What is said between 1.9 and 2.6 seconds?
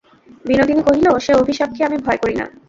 ভয় করি না।